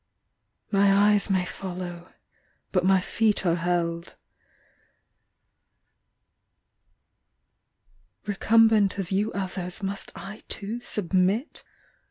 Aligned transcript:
My 0.71 0.91
eyes 1.11 1.29
may 1.29 1.45
follow 1.45 2.11
but 2.71 2.83
my 2.83 2.99
feet 2.99 3.45
are 3.45 3.53
held. 3.53 4.15
Recumbent 8.25 8.97
as 8.97 9.11
you 9.11 9.31
others 9.33 9.83
must 9.83 10.11
I 10.15 10.41
too 10.47 10.79
Submit? 10.81 11.63